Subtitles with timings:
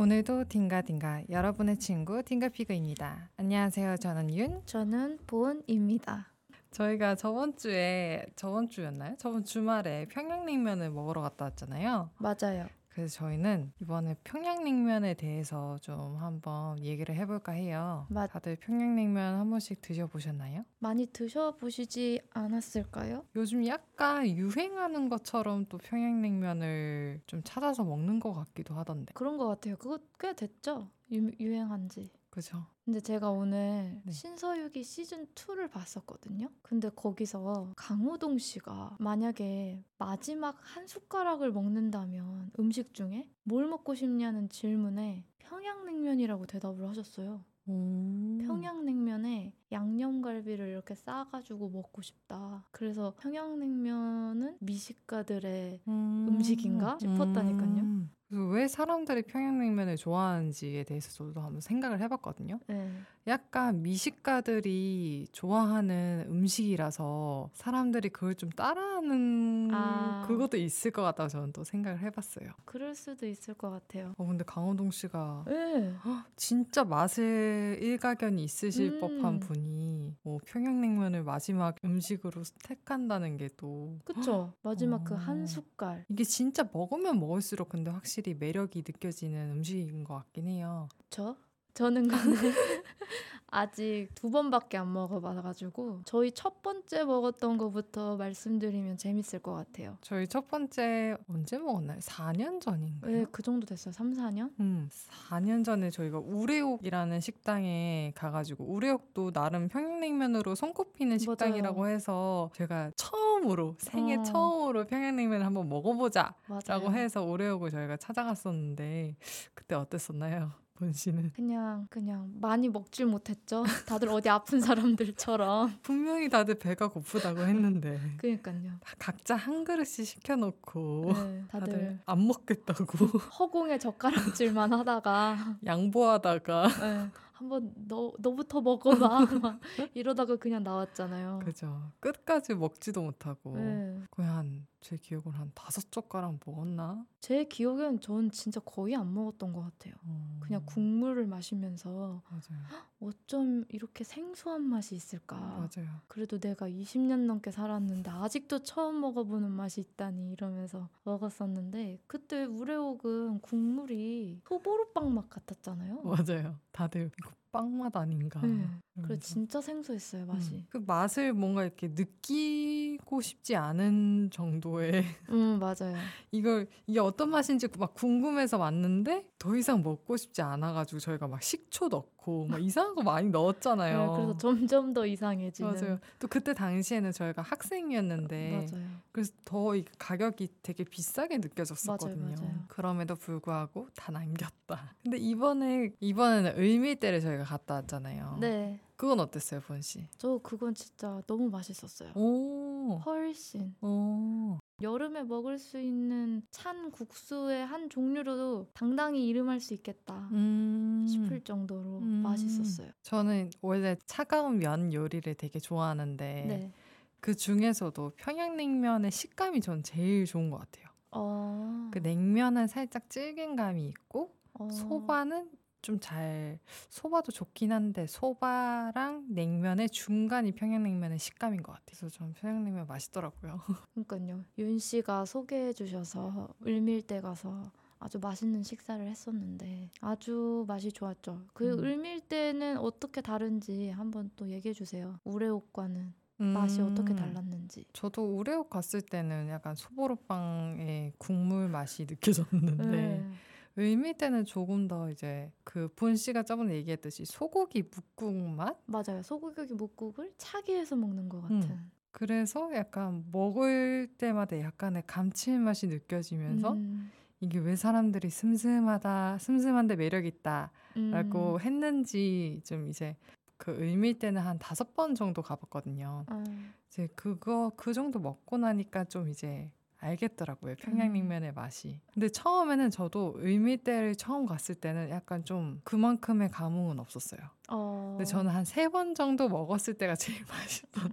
[0.00, 3.28] 오늘도 딩가딩가 여러분의 친구 딩가피그입니다.
[3.36, 3.98] 안녕하세요.
[3.98, 4.62] 저는 윤.
[4.64, 6.28] 저는 보은입니다.
[6.70, 9.16] 저희가 저번 주에 저번 주였나요?
[9.18, 12.08] 저번 주말에 평양냉면을 먹으러 갔다 왔잖아요.
[12.16, 12.66] 맞아요.
[12.90, 18.06] 그래서 저희는 이번에 평양냉면에 대해서 좀 한번 얘기를 해볼까 해요.
[18.10, 20.64] 맞- 다들 평양냉면 한 번씩 드셔보셨나요?
[20.80, 23.24] 많이 드셔보시지 않았을까요?
[23.36, 29.12] 요즘 약간 유행하는 것처럼 또 평양냉면을 좀 찾아서 먹는 것 같기도 하던데.
[29.14, 29.76] 그런 것 같아요.
[29.76, 30.88] 그거 꽤 됐죠?
[31.12, 32.10] 유, 유행한 지.
[32.30, 32.64] 그죠?
[32.84, 34.12] 근데 제가 오늘 네.
[34.12, 36.48] 신서유기 시즌 2를 봤었거든요.
[36.62, 45.24] 근데 거기서 강호동 씨가 만약에 마지막 한 숟가락을 먹는다면 음식 중에 뭘 먹고 싶냐는 질문에
[45.38, 47.44] 평양냉면이라고 대답을 하셨어요.
[47.66, 48.38] 오.
[48.46, 52.64] 평양냉면에 양념갈비를 이렇게 싸가지고 먹고 싶다.
[52.70, 56.26] 그래서 평양냉면은 미식가들의 음.
[56.28, 57.82] 음식인가 싶었다니까요.
[57.82, 58.10] 음.
[58.30, 62.60] 그래서 왜 사람들이 평양냉면을 좋아하는지에 대해서 저도 한번 생각을 해봤거든요.
[62.68, 62.90] 네.
[63.26, 70.24] 약간 미식가들이 좋아하는 음식이라서 사람들이 그걸 좀 따라하는 아.
[70.26, 72.50] 그것도 있을 것 같다고 저는 또 생각을 해봤어요.
[72.64, 74.14] 그럴 수도 있을 것 같아요.
[74.16, 75.92] 어, 근데 강호동 씨가 네.
[76.36, 79.00] 진짜 맛에 일가견이 있으실 음.
[79.00, 84.54] 법한 분이 뭐 평양냉면을 마지막 음식으로 택한다는 게 또 그쵸.
[84.62, 85.18] 마지막 그 어.
[85.18, 86.04] 한 숟갈.
[86.08, 90.88] 이게 진짜 먹으면 먹을수록 근데 확실히 매력이 느껴지는 음식인 것 같긴 해요.
[91.10, 91.36] 저?
[91.74, 92.52] 저는 근데
[93.52, 99.98] 아직 두 번밖에 안 먹어봐가지고 저희 첫 번째 먹었던 거부터 말씀드리면 재밌을 것 같아요.
[100.02, 101.98] 저희 첫 번째 언제 먹었나요?
[101.98, 103.12] 4년 전인가요?
[103.12, 103.92] 왜그 정도 됐어요?
[103.92, 104.50] 3, 4년?
[104.60, 104.88] 음,
[105.28, 114.16] 4년 전에 저희가 우레옥이라는 식당에 가가지고 우레옥도 나름 평양냉면으로 손꼽히는 식당이라고 해서 제가 처음으로 생애
[114.16, 114.22] 어.
[114.22, 116.90] 처음으로 평양냉면을 한번 먹어보자라고 맞아요.
[116.92, 119.16] 해서 우레옥을 저희가 찾아갔었는데
[119.54, 121.32] 그때 어땠었나요, 본 씨는?
[121.34, 123.64] 그냥 그냥 많이 먹질 못했죠.
[123.86, 125.74] 다들 어디 아픈 사람들처럼.
[125.82, 128.72] 분명히 다들 배가 고프다고 했는데 그니까요.
[128.80, 137.10] 다 각자 한 그릇씩 시켜놓고 네, 다들 다들 안 먹겠다고 허공에 젓가락질만 하다가 양보하다가 네,
[137.32, 139.60] 한번 너 너부터 먹어봐 막
[139.92, 141.40] 이러다가 그냥 나왔잖아요.
[141.44, 144.00] 그죠 끝까지 먹지도 못하고 네.
[144.10, 147.06] 거의 한제 기억으로 한 다섯 젓가락 먹었나?
[147.20, 149.94] 제 기억엔 전 진짜 거의 안 먹었던 것 같아요.
[150.04, 152.60] 어, 그냥 국물을 마시면서 맞아요
[153.00, 155.36] 어쩜 이렇게 생소한 맛이 있을까.
[155.36, 163.40] 맞아요 그래도 내가 20년 넘게 살았는데 아직도 처음 먹어보는 맛이 있다니 이러면서 먹었었는데 그때 우레옥은
[163.40, 166.02] 국물이 소보루빵 맛 같았잖아요.
[166.02, 168.64] 맞아요 다들 이거 빵맛 아닌가 네.
[169.02, 169.18] 그래.
[169.18, 170.54] 진짜 생소했어요 맛이.
[170.56, 175.96] 음, 그 맛을 뭔가 이렇게 느끼고 싶지 않은 정도의 음 맞아요.
[176.32, 181.88] 이걸 이게 어떤 맛인지 막 궁금해서 왔는데 더 이상 먹고 싶지 않아가지고 저희가 막 식초
[181.88, 183.98] 넣고 막 이상한 거 많이 넣었잖아요.
[184.00, 185.72] 네, 그래서 점점 더 이상해지는.
[185.72, 185.98] 맞아요.
[186.18, 188.86] 또 그때 당시에는 저희가 학생이었는데 맞아요.
[189.12, 192.22] 그래서 더이 가격이 되게 비싸게 느껴졌었거든요.
[192.22, 192.64] 맞아요, 맞아요.
[192.68, 194.94] 그럼에도 불구하고 다 남겼다.
[195.02, 198.38] 근데 이번에 이번에는 을밀대를 저희가 갔다 왔잖아요.
[198.40, 200.06] 네, 그건 어땠어요, 본 씨?
[200.18, 202.12] 저 그건 진짜 너무 맛있었어요.
[202.14, 210.28] 오, 훨씬 오, 여름에 먹을 수 있는 찬 국수의 한 종류로도 당당히 이름할 수 있겠다
[210.32, 211.06] 음.
[211.08, 212.22] 싶을 정도로 음.
[212.22, 212.90] 맛있었어요.
[213.02, 216.72] 저는 원래 차가운 면 요리를 되게 좋아하는데 네.
[217.20, 220.86] 그 중에서도 평양냉면의 식감이 전 제일 좋은 것 같아요.
[221.12, 225.50] 어, 그 냉면은 살짝 질긴 감이 있고 어, 소바는
[225.82, 226.58] 좀 잘
[226.88, 231.84] 소바도 좋긴 한데 소바랑 냉면의 중간이 평양냉면의 식감인 것 같아요.
[231.86, 233.60] 그래서 전 평양냉면 맛있더라고요.
[234.06, 234.44] 그러니까요.
[234.58, 241.42] 윤 씨가 소개해 주셔서 을밀대 가서 아주 맛있는 식사를 했었는데 아주 맛이 좋았죠.
[241.52, 241.84] 그 음.
[241.84, 245.20] 을밀대는 어떻게 다른지 한번 또 얘기해 주세요.
[245.24, 247.84] 우레옥과는 맛이 어떻게 음, 달랐는지.
[247.92, 253.30] 저도 우레옥 갔을 때는 약간 소보루빵의 국물 맛이 느껴졌는데 네.
[253.76, 258.76] 의미 때는 조금 더 이제 그 본 씨가 저번에 얘기했듯이 소고기 묵국 맛?
[258.86, 259.22] 맞아요.
[259.22, 261.62] 소고기 묵국을 차게 해서 먹는 것 같은.
[261.70, 261.90] 음.
[262.12, 271.54] 그래서 약간 먹을 때마다 약간의 감칠맛이 느껴지면서 음, 이게 왜 사람들이 슴슴하다, 슴슴한데 매력 있다라고
[271.54, 271.60] 음.
[271.60, 273.16] 했는지 좀 이제
[273.56, 276.24] 그 의미 때는 한 다섯 번 정도 가봤거든요.
[276.28, 276.44] 어,
[276.88, 280.76] 이제 그거 그 정도 먹고 나니까 좀 이제 알겠더라고요.
[280.76, 282.00] 평양냉면의 맛이.
[282.12, 287.40] 근데 처음에는 저도 의미대를 처음 갔을 때는 약간 좀 그만큼의 감흥은 없었어요.
[287.68, 291.12] 어, 근데 저는 한 세 번 정도 먹었을 때가 제일 맛있던.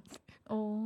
[0.50, 0.86] 어,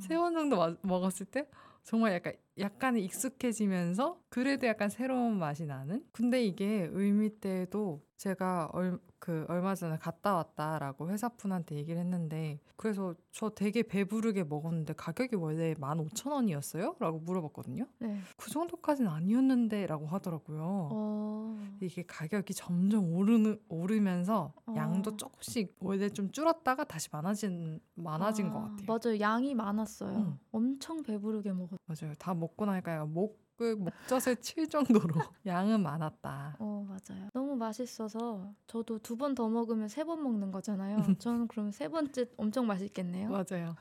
[0.00, 1.46] 세번 정도 마- 먹었을 때
[1.84, 6.04] 정말 약간 약간 익숙해지면서 그래도 약간 새로운 맛이 나는?
[6.12, 13.50] 근데 이게 을미때도 제가 얼, 그 얼마 전에 갔다 왔다라고 회사분한테 얘기를 했는데 그래서 저
[13.50, 16.96] 되게 배부르게 먹었는데 가격이 원래 15,000원이었어요?
[17.00, 17.84] 라고 물어봤거든요.
[17.98, 18.18] 네.
[18.36, 20.88] 그 정도까지는 아니었는데 라고 하더라고요.
[20.92, 21.60] 어.
[21.80, 24.74] 이게 가격이 점점 오르는, 오르면서 어.
[24.76, 28.86] 양도 조금씩 원래 좀 줄었다가 다시 많아진, 많아진 것 아, 같아요.
[28.86, 29.20] 맞아요.
[29.20, 30.16] 양이 많았어요.
[30.16, 30.38] 응.
[30.52, 31.76] 엄청 배부르게 먹었.
[31.86, 32.14] 맞아요.
[32.18, 35.14] 다 먹고 나니까 목을 목젖에 칠 정도로
[35.46, 36.56] 양은 많았다.
[36.58, 37.28] 어 맞아요.
[37.32, 40.98] 너무 맛있어서 저도 두 번 더 먹으면 세 번 먹는 거잖아요.
[41.18, 43.30] 저는 그럼 세 번째 엄청 맛있겠네요.
[43.30, 43.74] 맞아요.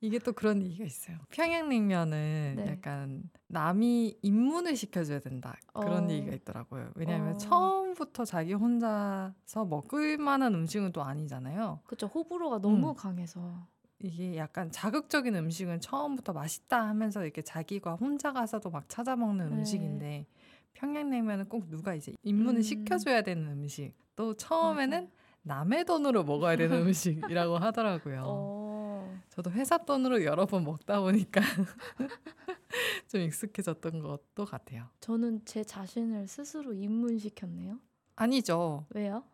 [0.00, 1.16] 이게 또 그런 얘기가 있어요.
[1.30, 2.66] 평양냉면은 네.
[2.68, 6.10] 약간 남이 입문을 시켜줘야 된다 그런 어.
[6.10, 6.90] 얘기가 있더라고요.
[6.94, 7.38] 왜냐하면 어.
[7.38, 11.80] 처음부터 자기 혼자서 먹을 만한 음식은 또 아니잖아요.
[11.84, 12.94] 그쵸 호불호가 너무 음.
[12.94, 13.66] 강해서.
[14.00, 19.56] 이게 약간 자극적인 음식은 처음부터 맛있다 하면서 이렇게 자기가 혼자 가서도 막 찾아 먹는 네.
[19.56, 20.26] 음식인데
[20.74, 22.62] 평양냉면은 꼭 누가 이제 입문을 음.
[22.62, 23.92] 시켜줘야 되는 음식.
[24.14, 25.12] 또 처음에는 맞아.
[25.42, 28.22] 남의 돈으로 먹어야 되는 음식이라고 하더라고요.
[28.26, 29.18] 어.
[29.30, 31.40] 저도 회사 돈으로 여러 번 먹다 보니까
[33.08, 34.88] 좀 익숙해졌던 것도 같아요.
[35.00, 37.80] 저는 제 자신을 스스로 입문시켰네요.
[38.16, 38.86] 아니죠.
[38.90, 39.24] 왜요?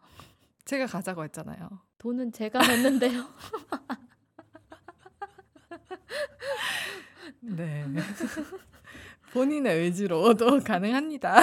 [0.65, 1.69] 제가 가자고 했잖아요.
[1.99, 3.25] 돈은 제가 냈는데요.
[7.45, 7.85] 네.
[9.33, 11.37] 본인의 의지로도 가능합니다.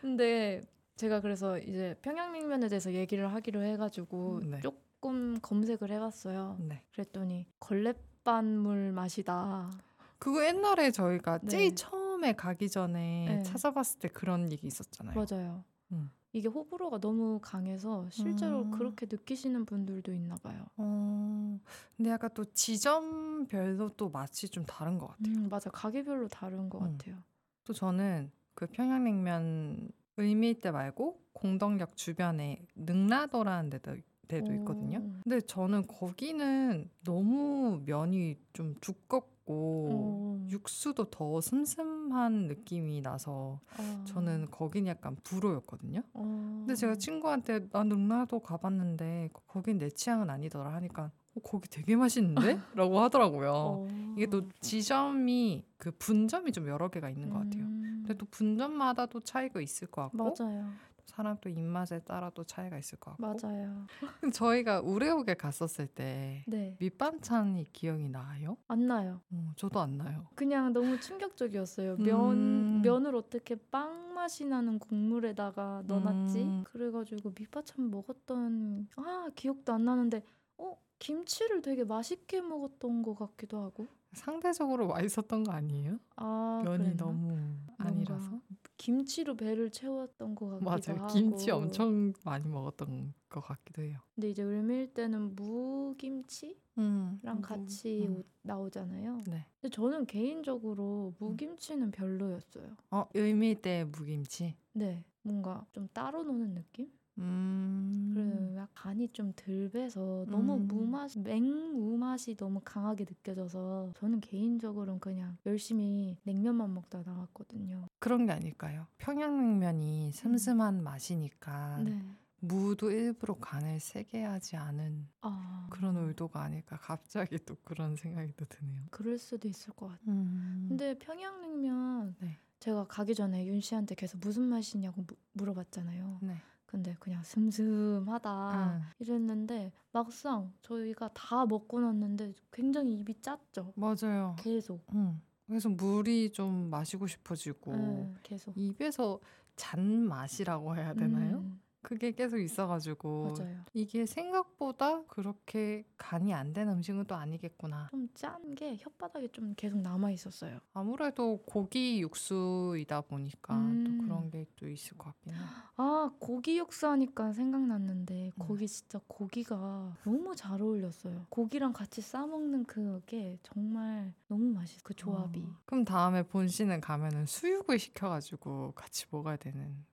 [0.00, 0.60] 근데
[0.96, 4.60] 제가 그래서 이제 평양냉면에 대해서 얘기를 하기로 해가지고 네.
[4.60, 6.58] 조금 검색을 해봤어요.
[6.60, 6.82] 네.
[6.92, 9.70] 그랬더니 걸레반물 맛이다.
[10.18, 11.48] 그거 옛날에 저희가 네.
[11.48, 13.42] 제일 처음에 가기 전에 네.
[13.42, 15.14] 찾아봤을 때 그런 얘기 있었잖아요.
[15.14, 15.64] 맞아요.
[15.92, 16.10] 음.
[16.34, 18.70] 이게 호불호가 너무 강해서 실제로 음.
[18.72, 20.66] 그렇게 느끼시는 분들도 있나 봐요.
[20.76, 21.60] 어,
[21.96, 25.32] 근데 약간 또 지점별로 또 맛이 좀 다른 것 같아요.
[25.36, 25.70] 음, 맞아.
[25.70, 26.98] 가게별로 다른 것 음.
[26.98, 27.22] 같아요.
[27.62, 33.96] 또 저는 그 평양냉면 을밀대 말고 공덕역 주변에 능라도라는 데도,
[34.26, 34.98] 데도 있거든요.
[34.98, 35.12] 오.
[35.22, 40.46] 근데 저는 거기는 너무 면이 좀 두껍 고 오.
[40.48, 44.04] 육수도 더 슴슴한 느낌이 나서 아.
[44.06, 46.02] 저는 거긴 약간 불호였거든요.
[46.14, 46.22] 어.
[46.60, 51.96] 근데 제가 친구한테 나 능라도 가봤는데 거- 거긴 내 취향은 아니더라 하니까 어, 거기 되게
[51.96, 52.34] 맛있는데?
[52.74, 53.52] 라고 하더라고요.
[53.52, 54.14] 어.
[54.16, 57.64] 이게 또 지점이 그 분점이 좀 여러 개가 있는 것 같아요.
[57.64, 58.02] 음.
[58.06, 60.70] 근데 또 분점마다 또 차이가 있을 것 같고 맞아요.
[61.06, 63.86] 사람 또 입맛에 따라 또 차이가 있을 것 같고 맞아요.
[64.34, 66.76] 저희가 우레옥에 갔었을 때 네.
[66.80, 68.56] 밑반찬이 기억이 나요?
[68.68, 69.20] 안 나요.
[69.32, 70.26] 어, 저도 안 나요.
[70.34, 71.96] 그냥 너무 충격적이었어요.
[71.96, 72.82] 면 음.
[72.82, 76.42] 면을 어떻게 빵 맛이 나는 국물에다가 넣어놨지?
[76.42, 76.64] 음.
[76.64, 80.22] 그래가지고 밑반찬 먹었던 아 기억도 안 나는데
[80.58, 83.86] 어 김치를 되게 맛있게 먹었던 것 같기도 하고.
[84.14, 85.98] 상대적으로 맛있었던 거 아니에요?
[86.16, 87.04] 아 면이 그랬나?
[87.04, 87.38] 너무
[87.78, 88.40] 아니라서.
[88.76, 90.64] 김치로 배를 채웠던 것 같기도
[90.94, 91.02] 맞아요.
[91.04, 91.12] 하고.
[91.12, 93.98] 김치 엄청 많이 먹었던 것 같기도 해요.
[94.14, 98.18] 근데 이제 을밀 때는 무김치랑 음, 같이 음.
[98.18, 99.22] 오- 나오잖아요.
[99.26, 99.46] 네.
[99.60, 102.76] 근데 저는 개인적으로 무김치는 별로였어요.
[102.90, 104.56] 어, 의미대 무김치.
[104.72, 106.90] 네, 뭔가 좀 따로 노는 느낌?
[107.18, 108.10] 음.
[108.14, 110.66] 그래서 약 간이 좀 덜 배서 너무 음.
[110.68, 117.86] 무맛, 맹무 맛이 너무 강하게 느껴져서 저는 개인적으로는 그냥 열심히 냉면만 먹다 나왔거든요.
[117.98, 118.86] 그런 게 아닐까요?
[118.98, 122.00] 평양냉면이 슴슴한 맛이니까 네.
[122.40, 128.44] 무도 일부러 간을 세게 하지 않은 아, 그런 의도가 아닐까 갑자기 또 그런 생각이 또
[128.44, 128.82] 드네요.
[128.90, 130.08] 그럴 수도 있을 것 같아요.
[130.08, 130.66] 음.
[130.68, 132.38] 근데 평양냉면 네.
[132.60, 136.18] 제가 가기 전에 윤 씨한테 계속 무슨 맛이냐고 무- 물어봤잖아요.
[136.22, 136.36] 네.
[136.74, 138.90] 근데 그냥 슴슴하다 아.
[138.98, 143.72] 이랬는데 막상 저희가 다 먹고 났는데 굉장히 입이 짰죠.
[143.76, 144.34] 맞아요.
[144.40, 144.84] 계속.
[144.92, 145.22] 음.
[145.46, 148.56] 그래서 물이 좀 마시고 싶어지고 네, 계속.
[148.56, 149.20] 입에서
[149.54, 151.36] 잔 맛이라고 해야 되나요?
[151.36, 153.64] 음, 그게 계속 있어가지고 맞아요.
[153.74, 157.88] 이게 생각보다 그렇게 간이 안 된 음식은 또 아니겠구나.
[157.92, 160.58] 좀 짠 게 혓바닥에 좀 계속 남아 있었어요.
[160.72, 163.84] 아무래도 고기 육수이다 보니까 음.
[163.84, 165.42] 또 그런 게 또 있을 것 같긴 해요.
[165.76, 168.32] 아 고기 육수 하니까 생각났는데 음.
[168.38, 171.26] 거기 진짜 고기가 너무 잘 어울렸어요.
[171.28, 174.80] 고기랑 같이 싸 먹는 그게 정말 너무 맛있어.
[174.84, 175.40] 그 조합이.
[175.40, 175.56] 어.
[175.66, 179.84] 그럼 다음에 본씨는 가면은 수육을 시켜가지고 같이 먹어야 되는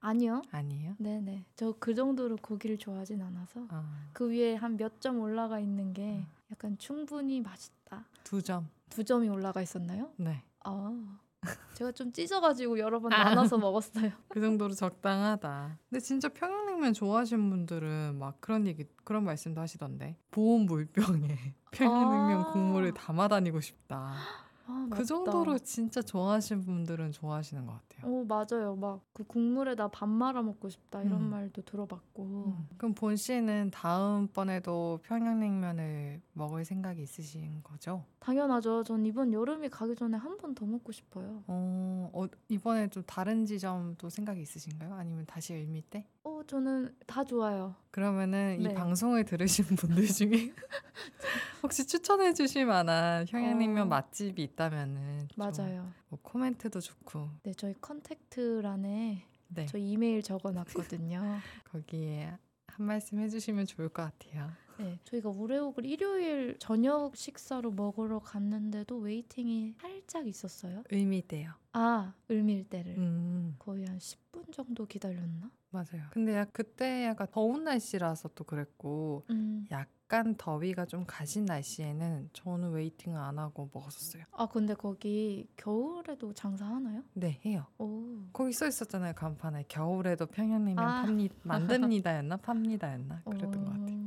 [0.00, 0.42] 아니요.
[0.50, 0.94] 아니에요?
[0.98, 1.44] 네네.
[1.56, 6.16] 저 그 정도로 고기를 좋아하진 않아서 아, 그 위에 한 몇 점 올라가 있는 게
[6.18, 6.26] 음.
[6.50, 8.04] 약간 충분히 맛있다.
[8.24, 8.68] 두 점.
[8.88, 10.10] 두 점이 올라가 있었나요?
[10.16, 10.42] 네.
[10.64, 11.18] 아.
[11.74, 13.24] 제가 좀 찢어가지고 여러 번 아.
[13.24, 14.10] 나눠서 먹었어요.
[14.28, 15.78] 그 정도로 적당하다.
[15.88, 20.16] 근데 진짜 평양냉면 좋아하시는 분들은 막 그런 얘기, 그런 말씀도 하시던데.
[20.30, 22.52] 보온 물병에 평양냉면 아.
[22.52, 24.14] 국물을 담아 다니고 싶다.
[24.70, 25.04] 아, 그.
[25.04, 28.12] 정도로 진짜 좋아하시는 분들은 좋아하시는 것 같아요.
[28.12, 28.76] 어 맞아요.
[28.76, 31.30] 막 그 국물에다 밥 말아 먹고 싶다 이런 음.
[31.30, 32.22] 말도 들어봤고.
[32.56, 32.68] 음.
[32.78, 38.04] 그럼 본 씨는 다음번에도 평양냉면을 먹을 생각이 있으신 거죠?
[38.20, 38.82] 당연하죠.
[38.84, 41.42] 전 이번 여름이 가기 전에 한 번 더 먹고 싶어요.
[41.46, 44.94] 어, 어, 이번에 좀 다른 지점도 생각이 있으신가요?
[44.94, 46.06] 아니면 다시 을미 때?
[46.24, 47.74] 어 저는 다 좋아요.
[47.90, 48.74] 그러면은 이 네.
[48.74, 50.52] 방송을 들으신 분들 중에
[51.62, 53.86] 혹시 추천해 주실 만한 평양냉면 어.
[53.86, 55.90] 맛집이 있다 면은 좀 맞아요.
[56.08, 61.20] 뭐 코멘트도 좋고 네 저희 컨택트란에 네 저 이메일 적어놨거든요.
[61.72, 62.32] 거기에
[62.68, 64.50] 한 말씀 해주시면 좋을 것 같아요.
[64.78, 70.84] 네 저희가 우레옥을 일요일 저녁 식사로 먹으러 갔는데도 waiting이 살짝 있었어요.
[70.90, 71.52] 의미돼요.
[71.72, 75.50] 아 을밀대를 음 거의 한 10분 정도 기다렸나?
[75.70, 76.04] 맞아요.
[76.10, 79.66] 근데 약 그때 약간 더운 날씨라서 또 그랬고 음.
[79.70, 84.24] 약간 더위가 좀 가신 날씨에는 저는 waiting을 안 하고 먹었었어요.
[84.32, 87.02] 아 근데 거기 겨울에도 장사하나요?
[87.14, 87.66] 네 해요.
[87.78, 88.02] 오.
[88.32, 91.02] 거기 써 있었잖아요 간판에 겨울에도 평양냉면 아.
[91.02, 94.00] 팝니 만듭니다였나 팝니다였나 그랬던 것 같아요.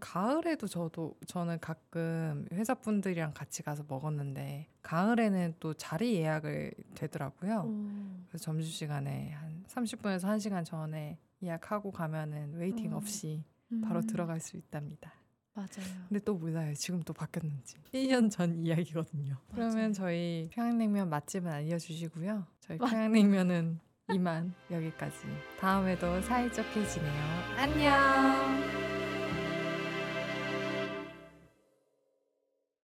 [0.00, 7.64] 가을에도 저도 저는 가끔 회사 분들이랑 같이 가서 먹었는데 가을에는 또 자리 예약을 되더라고요.
[7.66, 7.88] 오.
[8.28, 12.94] 그래서 점심 시간에 한 30분에서 1시간 전에 예약하고 가면은 waiting 음.
[12.94, 13.44] 없이
[13.82, 14.06] 바로 음.
[14.06, 15.12] 들어갈 수 있답니다.
[15.54, 15.68] 맞아요.
[16.08, 16.72] 근데 또 몰라요.
[16.74, 17.76] 지금 또 바뀌었는지.
[17.92, 19.36] 1년 전 이야기거든요.
[19.52, 19.92] 그러면 맞아요.
[19.92, 22.46] 저희 평양냉면 맛집은 알려주시고요.
[22.60, 23.80] 저희 맞- 평양냉면은
[24.12, 25.18] 이만 여기까지.
[25.60, 27.22] 다음에도 사이좋게 지내요.
[27.56, 28.87] 안녕.